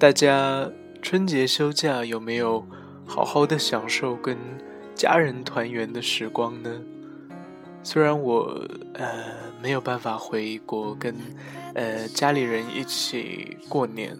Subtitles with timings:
[0.00, 0.66] 大家
[1.02, 2.66] 春节休假有没有
[3.04, 4.34] 好好的享受跟
[4.94, 6.70] 家人团圆的时光呢？
[7.82, 9.06] 虽然我呃
[9.62, 11.14] 没有办法回国跟
[11.74, 14.16] 呃家里人一起过年，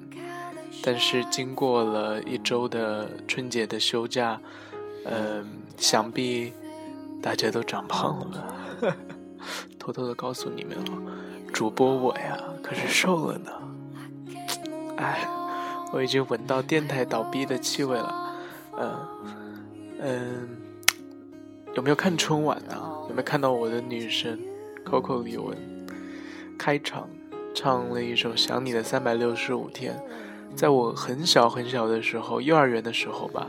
[0.82, 4.38] 但是经过了一周的春节的休假，
[5.06, 6.52] 嗯，想必
[7.22, 8.96] 大家都长胖了吧？
[9.80, 11.10] 偷偷的告诉你们哦，
[11.54, 13.50] 主播我呀可是瘦了呢。
[14.98, 15.39] 哎。
[15.92, 18.34] 我已经闻到电台倒闭的气味了，
[18.78, 19.06] 嗯
[20.00, 20.48] 嗯，
[21.74, 22.76] 有没有看春晚呢？
[23.08, 24.38] 有没有看到我的女神
[24.84, 25.52] Coco 李玟
[26.56, 27.08] 开场
[27.52, 30.00] 唱了一首《想你的三百六十五天》？
[30.56, 33.48] 在我很小很小的时候，幼儿园的时候吧，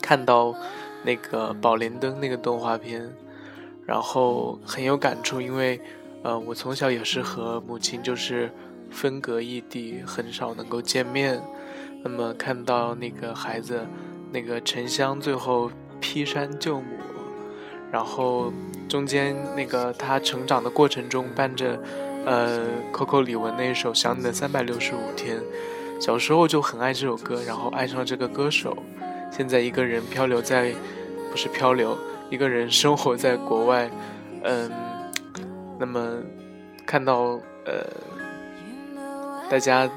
[0.00, 0.54] 看到
[1.04, 3.06] 那个宝莲灯那个动画片，
[3.84, 5.78] 然后很有感触，因为
[6.22, 8.50] 呃，我从小也是和母亲就是。
[8.90, 11.40] 分隔异地，很少能够见面。
[12.02, 13.86] 那么看到那个孩子，
[14.32, 16.96] 那个沉香最后劈山救母，
[17.92, 18.50] 然后
[18.88, 21.78] 中间那个他成长的过程中伴着，
[22.24, 22.60] 呃
[22.90, 25.38] ，Coco 李玟那首《想你的三百六十五天》，
[26.00, 28.76] 小时候就很爱这首歌，然后爱上了这个歌手。
[29.30, 30.72] 现在一个人漂流在，
[31.30, 31.98] 不是漂流，
[32.30, 33.90] 一个人生活在国外，
[34.42, 34.70] 嗯，
[35.78, 36.16] 那么
[36.86, 37.84] 看到呃。
[39.50, 39.90] 大家，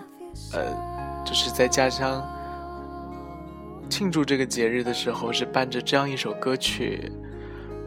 [0.52, 2.28] 呃，就是在家乡
[3.88, 7.12] 庆祝这个节日的时候，是伴着这样一首歌曲，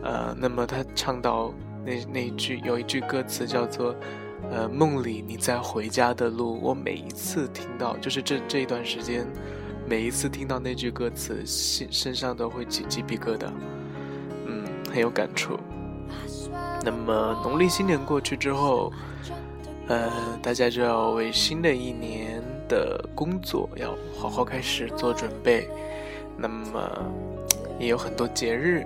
[0.05, 1.53] 呃，那么他唱到
[1.85, 3.93] 那那一句，有一句歌词叫做，
[4.49, 9.27] 呃，梦里你在回家的路，我每一次听到，就是这这一段时间，
[9.89, 13.49] 每一次听到那句歌词，心身上都会起鸡皮疙瘩，
[14.47, 15.59] 嗯，很有感触。
[16.85, 18.93] 那么农历新年过去之后。
[19.89, 20.11] 呃，
[20.43, 25.69] 大家就要为新的一年的工作要好好开始做准备。
[26.37, 26.91] 那么，
[27.79, 28.85] 也有很多节日，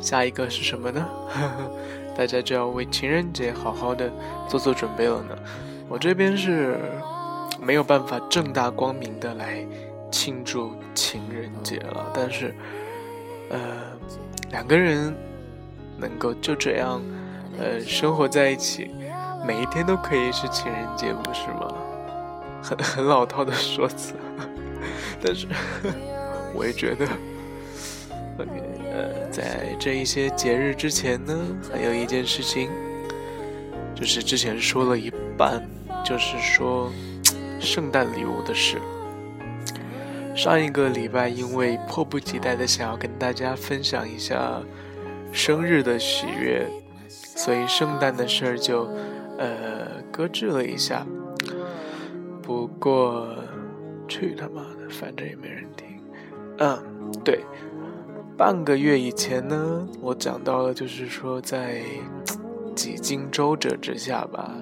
[0.00, 1.08] 下一个是什么呢？
[2.16, 4.10] 大家就要为情人节好好的
[4.48, 5.36] 做做准备了呢。
[5.88, 6.78] 我这边是
[7.60, 9.66] 没有办法正大光明的来
[10.10, 12.54] 庆祝情人节了，但是，
[13.50, 13.58] 呃，
[14.50, 15.12] 两个人
[15.98, 17.02] 能够就这样，
[17.58, 18.90] 呃，生活在一起。
[19.44, 21.68] 每一天都可以是情人节，不是吗？
[22.62, 24.14] 很 很老套的说辞，
[25.22, 25.46] 但是
[26.54, 27.06] 我也觉得
[28.92, 31.34] 呃，在这一些节日之前呢，
[31.72, 32.68] 还有一件事情，
[33.94, 35.62] 就是之前说了一半，
[36.04, 36.92] 就是说
[37.58, 38.76] 圣诞礼物的事。
[40.36, 44.60] 上一个礼拜，因为迫不及待的想要跟大家分享一下
[45.32, 46.66] 生日的喜悦，
[47.08, 48.86] 所以圣诞的事儿就。
[49.40, 51.06] 呃，搁置了一下。
[52.42, 53.26] 不过，
[54.06, 55.86] 去他妈的，反正也没人听。
[56.58, 56.78] 嗯，
[57.24, 57.40] 对，
[58.36, 61.80] 半个月以前呢，我讲到了，就是说在
[62.74, 64.54] 几经周折之下吧，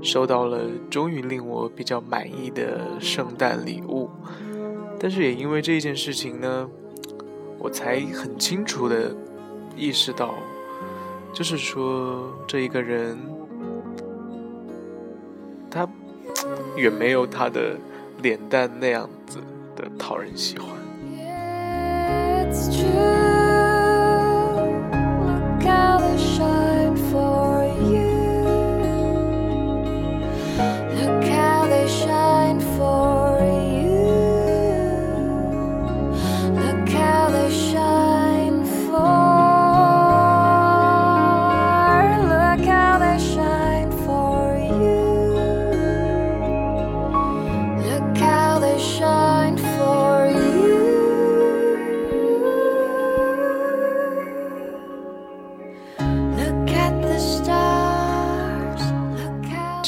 [0.00, 4.08] 收到了终于令我比较满意的圣诞礼物。
[4.98, 6.66] 但是也因为这件事情呢，
[7.58, 9.14] 我才很清楚的
[9.76, 10.34] 意识到，
[11.34, 13.18] 就是说这一个人。
[15.70, 15.88] 他
[16.76, 17.76] 远没有他的
[18.22, 19.38] 脸蛋那样子
[19.76, 20.68] 的讨人喜欢。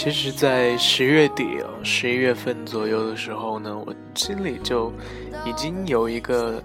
[0.02, 4.90] 其实，在十月底哦、十一月份左右的时候呢，我心里就
[5.44, 6.64] 已经有一个，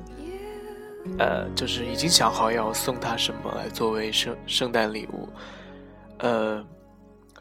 [1.20, 5.28] 呃，就是已经想好要送他什么来作为圣圣诞礼物，
[6.20, 6.66] 呃，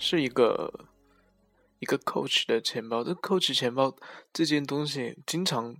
[0.00, 0.68] 是一个
[1.78, 3.04] 一个 Coach 的钱包。
[3.04, 3.94] 这 Coach 钱包
[4.32, 5.76] 这件东西，经常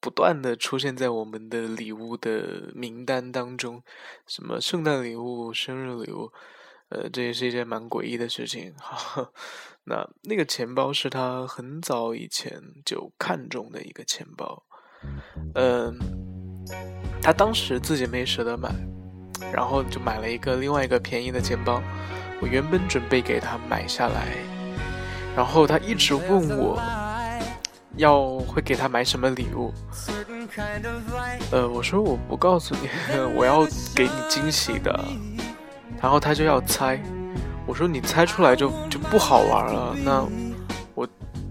[0.00, 3.84] 不断的出现在我们的礼物的名单当中，
[4.26, 6.32] 什么圣诞礼物、生日礼物。
[6.90, 8.74] 呃，这也是一件蛮诡异的事情。
[9.84, 14.62] 那那个钱包是他很早以前就看中的一个钱包，
[15.54, 15.98] 嗯，
[17.22, 18.70] 他当时自己没舍得买，
[19.52, 21.82] 然后就买了一个另外一个便宜的钱包。
[22.40, 24.28] 我原本准备给他买下来，
[25.34, 26.80] 然后他一直问我
[27.96, 29.72] 要会给他买什么礼物。
[31.50, 32.88] 呃，我说我不告诉你，
[33.34, 33.64] 我要
[33.96, 35.04] 给你惊喜的。
[36.00, 36.98] 然后他就要猜，
[37.66, 40.26] 我说你猜出来就就不好玩了，那
[40.94, 41.06] 我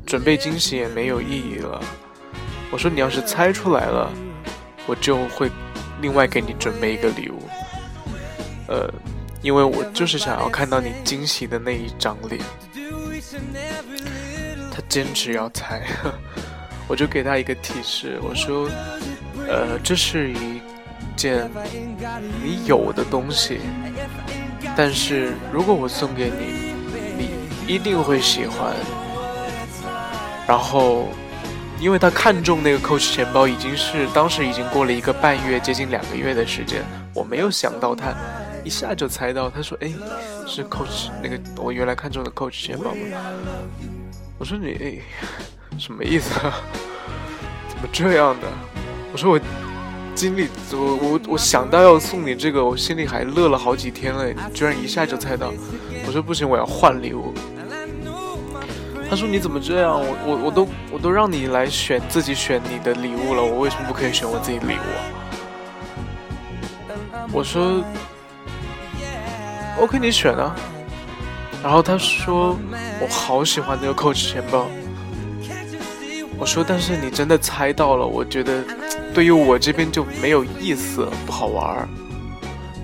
[0.06, 1.82] 准备惊喜也没有意义了。
[2.72, 4.12] 我说你要是猜出来了，
[4.86, 5.50] 我就会
[6.02, 7.40] 另外给你准备一个礼物。
[8.68, 8.94] 呃，
[9.42, 12.42] 因为我就是想要看到你惊喜的那一张脸。
[14.72, 15.82] 他坚持要猜，
[16.88, 18.70] 我就给他一个提示，我说，
[19.48, 20.62] 呃，这是一
[21.16, 21.50] 件
[22.44, 23.60] 你有的东西。
[24.78, 26.72] 但是如果我送给你，
[27.18, 28.76] 你一定会喜欢。
[30.48, 31.10] 然后，
[31.80, 36.84] 因为他看中那个 Coach 钱包，已经是当时已经过了一个半月，接近两个月的时间。
[37.14, 38.16] 我没有想到他
[38.64, 39.92] 一下就猜到，他说：“哎，
[40.46, 43.02] 是 Coach 那个我原来看中的 Coach 钱包吗？”
[44.38, 45.02] 我说：“你
[45.80, 46.62] 什么意思啊？
[47.68, 48.48] 怎么这样的？”
[49.12, 49.40] 我说：“我。”
[50.18, 55.54] 经历我我我想到要送你这个，我心里还乐了好几天嘞，居然一下就猜到。
[56.08, 57.32] 我说不行，我要换礼物。
[59.08, 59.94] 他说你怎么这样？
[59.94, 64.90] 我我我都我都让你来选自己选你的礼物了，我为什么不可以选我自己礼物？
[67.32, 67.84] 我说
[69.80, 70.56] OK，你选啊。
[71.62, 72.58] 然后他说
[73.00, 74.68] 我好喜欢这个 Coach 钱包。
[76.40, 78.64] 我说但是你真的猜到了，我觉得。
[79.14, 81.90] 对于我这边就没有意思，不好玩儿。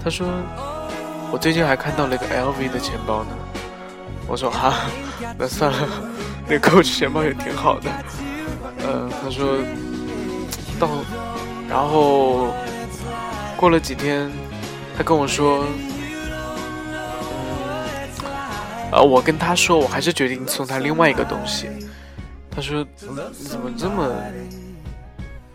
[0.03, 0.27] 他说
[1.31, 3.29] ：“我最近还看到了一个 LV 的钱包呢。”
[4.25, 4.73] 我说：“哈，
[5.38, 5.88] 那算了，
[6.50, 7.91] 那 Coach 钱包也挺好的。”
[8.83, 9.59] 嗯，他说
[10.79, 10.89] 到，
[11.69, 12.47] 然后
[13.55, 14.31] 过了几天，
[14.97, 15.67] 他跟我说
[17.29, 17.85] ：“嗯，
[18.91, 21.69] 呃，我跟他说，我还是决定送他另外一个东西。”
[22.55, 22.85] 他说
[23.38, 24.09] ：“你怎么这么……”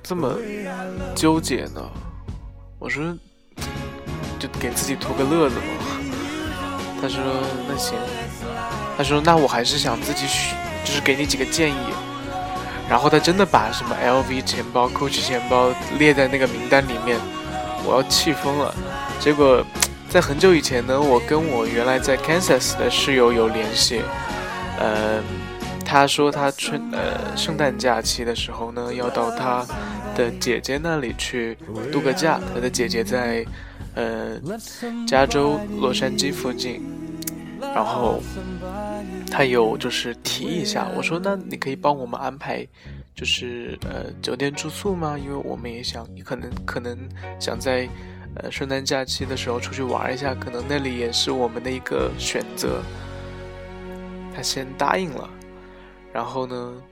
[0.03, 0.35] 这么
[1.15, 1.83] 纠结呢？
[2.79, 3.15] 我说，
[4.39, 5.63] 就给自己图个乐子嘛。
[6.99, 7.21] 他说
[7.69, 7.95] 那行。
[8.97, 11.77] 他说那我还是想自己选，就是给你几个建议。
[12.89, 17.21] 然后他真的把什么 LV 钱包、Coach 钱包列在那个名单里面，
[17.85, 18.75] 我要气疯了。
[19.21, 19.63] 结果
[20.09, 24.01] 在很久以前呢，我跟我原来在 Kansas 的室友有联系，
[24.79, 25.23] 呃。
[25.91, 29.67] 他说他春呃圣诞假期的时候呢，要到他
[30.15, 31.57] 的姐姐那里去
[31.91, 32.39] 度个假。
[32.53, 33.43] 他的姐姐在
[33.95, 34.39] 呃
[35.07, 36.83] 加州洛杉矶附近，
[37.59, 38.21] 然后
[39.31, 42.67] 他有就是提一下，我说那你可以帮我们安排
[43.15, 45.17] 就是呃酒店住宿吗？
[45.19, 46.99] 因为我们也想可能可能
[47.41, 47.89] 想在
[48.35, 52.83] 呃圣诞假期的时候出去玩一下，可能那里也是我们的一个选择。
[54.37, 55.27] 他先答应了。
[56.19, 56.83] 然后呢？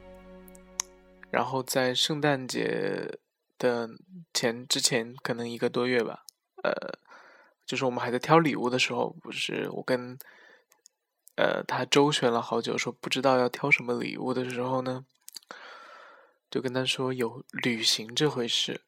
[1.33, 3.19] 然后在圣诞节
[3.59, 3.91] 的
[4.33, 6.25] 前之前，可能一个多月吧，
[6.63, 6.73] 呃，
[7.67, 10.17] 就是我们还在挑礼物的时候，不是我跟
[11.35, 15.05] 呃他周旋了好久，说不知道要挑什么礼物的时候呢，
[16.49, 18.83] 就跟他说有旅行这回事，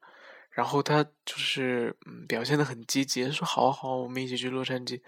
[0.52, 5.02] 然后他就是嗯表现的很积极，说好好，我们一起去洛杉矶。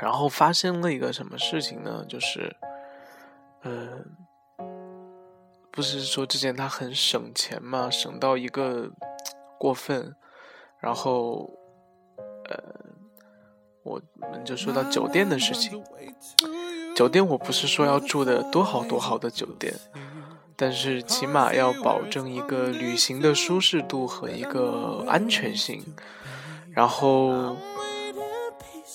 [0.00, 2.04] 然后发生了一个什么事情呢？
[2.08, 2.56] 就是。
[3.62, 4.04] 嗯，
[5.72, 8.90] 不是说之前他很省钱嘛，省到一个
[9.58, 10.14] 过分，
[10.78, 11.50] 然后，
[12.48, 12.56] 呃，
[13.82, 14.00] 我
[14.30, 15.82] 们就说到酒店的事情。
[16.94, 19.74] 酒店我不是说要住的多好多好的酒店，
[20.56, 25.84] 但是起码要保证一个旅行的舒适度和一个安全性。
[26.70, 27.56] 然后，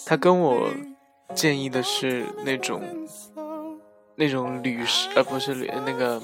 [0.06, 0.70] 他跟我
[1.36, 2.82] 建议的是那种。
[4.16, 6.22] 那种旅室呃不是旅那个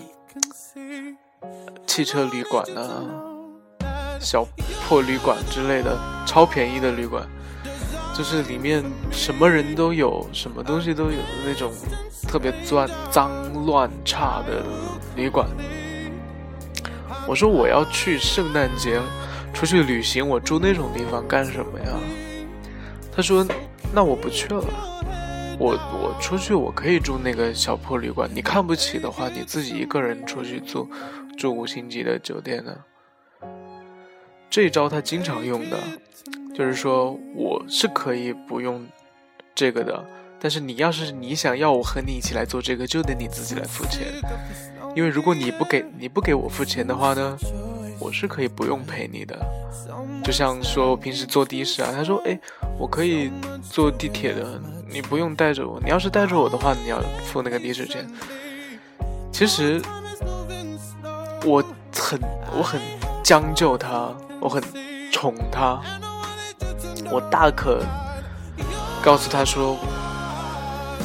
[1.87, 3.05] 汽车旅馆呢，
[4.19, 4.45] 小
[4.87, 7.27] 破旅馆之类的，超便宜的旅馆，
[8.15, 11.71] 就是里面什么人都有，什么东西都有的那种
[12.27, 14.63] 特别脏脏乱差的
[15.15, 15.47] 旅馆。
[17.27, 18.99] 我说我要去圣诞节
[19.51, 21.87] 出去旅行，我住那种地方干什么呀？
[23.11, 23.45] 他说
[23.91, 24.63] 那我不去了。
[25.59, 30.89] 我我出去我可以住那个小破旅馆，你看不起的话，你自己一个人出去住
[31.37, 32.73] 住五星级的酒店呢。
[34.49, 35.77] 这招他经常用的，
[36.55, 38.87] 就是说我是可以不用
[39.53, 40.03] 这个的，
[40.39, 44.07] 但是你要是你想要我和你一起来做这个，就得你自己来付钱，
[44.95, 47.37] 因为如果你不给你不给我付钱的话呢，
[47.99, 49.37] 我是可以不用陪你的。
[50.23, 52.39] 就像说我平时坐的士啊，他说哎，
[52.79, 53.29] 我可以
[53.61, 54.59] 坐地铁的。
[54.91, 58.09] 你不用带着我，你要是带着我的话，你要付那个的士钱。
[59.31, 59.79] 其实
[61.45, 62.19] 我很
[62.51, 62.81] 我很
[63.23, 64.61] 将就他，我很
[65.11, 65.79] 宠他，
[67.11, 67.83] 我大可
[69.01, 69.77] 告诉他说，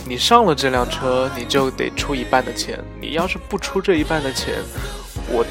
[0.09, 4.55] 你上了这辆车，你就得出一半的钱，你要是不出这一半的钱，
[5.29, 5.45] 我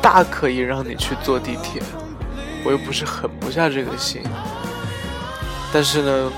[0.00, 1.82] 大可以让你去坐地铁，
[2.64, 4.22] 我又不是狠不下这个心，
[5.72, 6.32] 但是呢。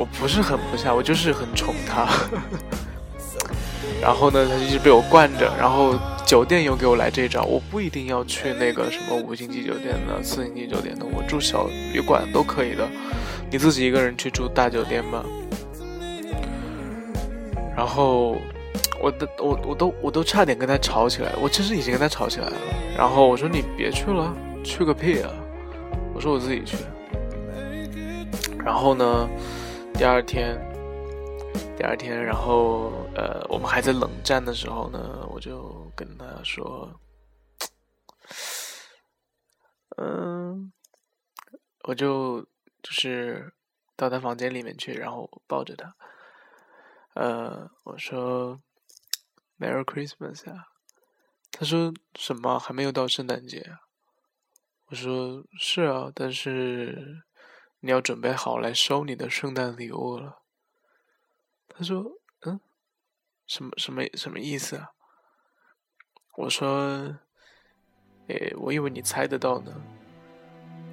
[0.00, 2.08] 我不是很不下，我就是很宠他。
[4.00, 5.52] 然后呢，他就一直被我惯着。
[5.58, 12.88] 然后酒店又给我来这一招，我不一定要去那个什么五星级酒店的、四星级酒店的，我住小旅馆都可以的。
[13.50, 15.22] 你自己一个人去住大酒店吧。
[17.76, 18.38] 然后，
[19.02, 22.56] 我的我我都我都差点跟他吵起来，我其实已经跟他吵起来了。
[22.96, 25.30] 然后我说你别去了，去个屁啊！
[26.14, 26.78] 我说我自己去。
[28.64, 29.28] 然后呢？
[30.00, 30.58] 第二天，
[31.76, 36.98] 第二天，然后呃，我们还在冷战的时候呢，我就跟他说，
[40.00, 40.72] 嗯，
[41.82, 42.40] 我就
[42.82, 43.52] 就是
[43.94, 45.94] 到他房间里面去，然后抱着他，
[47.12, 48.58] 呃，我说
[49.58, 50.68] Merry Christmas 啊，
[51.52, 53.80] 他说什么还没有到圣诞节啊？
[54.86, 57.24] 我说是啊，但是。
[57.80, 60.42] 你要准备好来收你的圣诞礼物了。
[61.68, 62.04] 他说
[62.44, 62.60] ：“嗯，
[63.46, 64.90] 什么什么什么意思啊？”
[66.36, 67.16] 我说
[68.28, 69.72] ：“诶，我以为你猜得到呢。”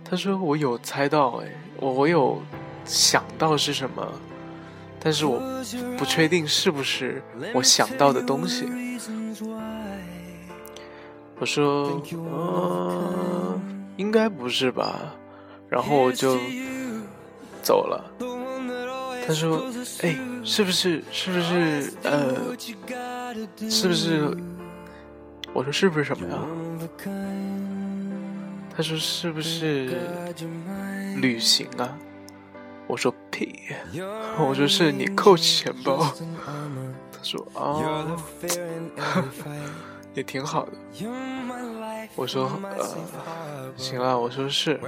[0.10, 2.42] 他说：“我有猜到，诶，我我有
[2.86, 4.14] 想到是什么，
[4.98, 5.38] 但是我
[5.98, 7.22] 不确定是不是
[7.54, 8.66] 我想到的东西。”
[11.40, 15.14] 我说：“嗯，应该不是吧？”
[15.70, 16.38] 然后我就。
[17.62, 18.12] 走了，
[19.28, 19.66] 他说
[20.04, 21.04] ：“哎，是不是？
[21.12, 21.94] 是不是？
[22.04, 22.36] 呃，
[23.70, 24.38] 是不是？”
[25.54, 26.38] 我说：“是不是什么呀？”
[28.76, 29.98] 他说：“是不是
[31.18, 31.98] 旅行啊？”
[32.88, 33.60] 我说：“屁！”
[34.40, 35.98] 我说：“是你扣钱包。”
[37.12, 38.16] 他说：“啊，
[40.14, 40.72] 也挺好的。”
[42.16, 44.80] 我说：“呃，行了。”我说：“是，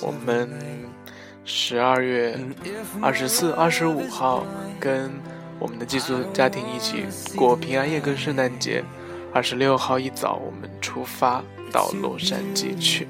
[0.00, 0.48] 我们。”
[1.44, 2.38] 十二月
[3.02, 4.46] 二十四、二十五号，
[4.80, 5.10] 跟
[5.58, 7.04] 我们的寄宿家庭一起
[7.36, 8.82] 过平安夜跟圣诞节。
[9.32, 13.06] 二十六号一早，我们出发到洛杉矶去。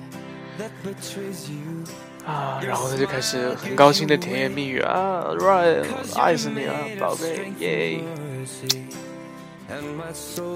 [2.27, 5.85] 啊，然后他就开始很高兴的甜言蜜语啊，Ryan，
[6.17, 8.01] 爱死你了，宝贝，耶。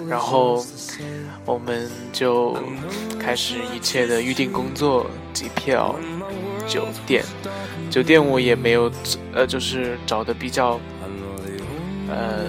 [0.08, 0.64] 然后
[1.44, 2.56] 我们就
[3.18, 5.94] 开始一切的预定工作，机票。
[6.68, 7.24] 酒店，
[7.90, 8.92] 酒店我也没有，
[9.32, 10.78] 呃，就是找的比较，
[12.08, 12.44] 呃，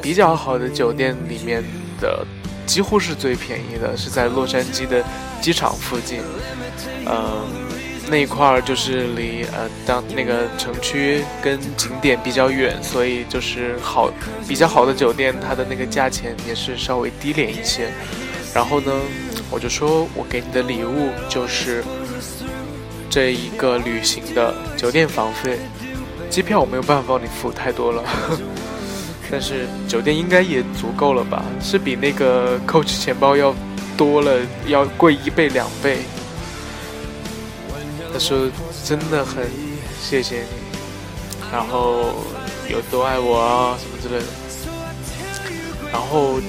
[0.00, 1.62] 比较好的酒店里面
[2.00, 2.24] 的，
[2.64, 5.04] 几乎是最便宜的，是在洛杉矶的
[5.40, 6.20] 机场附近，
[7.06, 7.44] 嗯，
[8.08, 14.10] 那一块儿就是离呃当那个城区跟景点比较远，所以就是好
[14.46, 17.90] 比较好的酒店，它的那个价钱也是稍微低廉一些。
[18.54, 18.92] 然后呢，
[19.50, 21.84] 我就说我给你的礼物就是。
[23.10, 25.58] 这一个旅行的酒店房费，
[26.30, 28.04] 机票我没有办法帮你付太多了，
[29.28, 31.44] 但是酒店应该也足够了吧？
[31.60, 33.52] 是比那个 Coach 钱包要
[33.96, 35.98] 多了，要贵一倍两倍。
[38.12, 38.48] 他说
[38.84, 39.44] 真的很
[40.00, 40.46] 谢谢你，
[41.52, 42.14] 然后
[42.68, 44.26] 有多爱我啊什么之类的。
[45.92, 46.40] 然后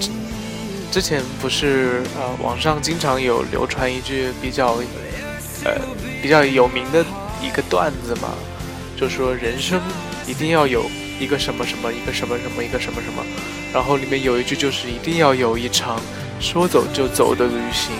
[0.91, 4.77] 之前不是呃网上经常有流传一句比较
[5.65, 5.81] 呃。
[6.21, 7.03] 比较有名的
[7.41, 8.29] 一个段子嘛，
[8.95, 9.81] 就说人生
[10.27, 10.85] 一定要有
[11.19, 13.25] 一个什么什么，一个什么什么，一个什么什么，
[13.73, 15.99] 然后里面有一句就是一定要有一场
[16.39, 17.91] 说走就走的旅行。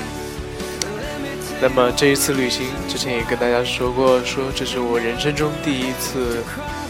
[1.59, 6.43] 那么这一次旅行之前也跟大家说过，说这是我人生中第一次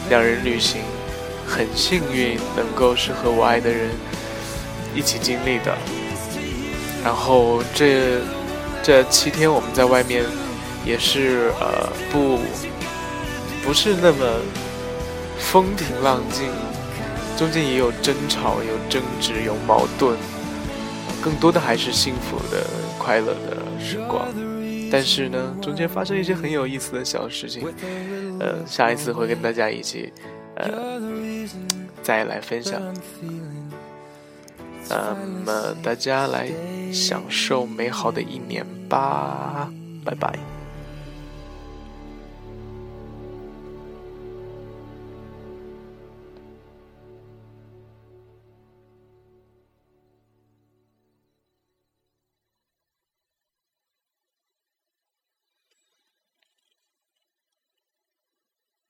[0.09, 0.81] 两人旅行，
[1.47, 3.89] 很幸运能够是和我爱的人
[4.93, 5.77] 一起经历的。
[7.05, 8.19] 然后这
[8.83, 10.25] 这七天我们在外面。
[10.85, 12.39] 也是呃不
[13.63, 14.41] 不是那么
[15.37, 16.49] 风平浪静，
[17.37, 20.17] 中间也有争吵、有争执、有矛盾，
[21.21, 22.65] 更多的还是幸福的、
[22.97, 24.27] 快乐的时光。
[24.91, 27.65] 但是呢，中间发生一些很有意思的小事情，
[28.39, 30.11] 呃，下一次会跟大家一起
[30.55, 30.99] 呃
[32.03, 32.81] 再来分享。
[34.89, 36.49] 那么大家来
[36.91, 39.71] 享受美好的一年吧，
[40.03, 40.60] 拜拜。